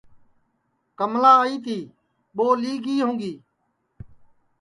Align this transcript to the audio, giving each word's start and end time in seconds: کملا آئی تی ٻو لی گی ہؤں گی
کملا 0.97 1.31
آئی 1.43 1.57
تی 1.65 1.77
ٻو 2.35 2.47
لی 2.61 2.73
گی 2.85 2.95
ہؤں 3.03 3.15
گی 3.21 3.33